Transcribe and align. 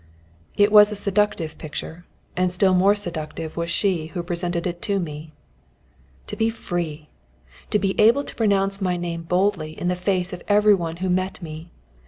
It 0.57 0.71
was 0.71 0.91
a 0.91 0.95
seductive 0.95 1.59
picture, 1.59 2.05
and 2.35 2.51
still 2.51 2.73
more 2.73 2.95
seductive 2.95 3.55
was 3.55 3.69
she 3.69 4.07
who 4.07 4.23
presented 4.23 4.65
it 4.65 4.81
to 4.81 4.97
me. 4.99 5.31
To 6.25 6.35
be 6.35 6.49
free! 6.49 7.09
To 7.69 7.77
be 7.77 7.93
able 7.99 8.23
to 8.23 8.33
pronounce 8.33 8.81
my 8.81 8.97
name 8.97 9.21
boldly 9.21 9.79
in 9.79 9.89
the 9.89 9.95
face 9.95 10.33
of 10.33 10.41
every 10.47 10.73
one 10.73 10.97
who 11.05 11.09
met 11.11 11.39
me! 11.43 11.69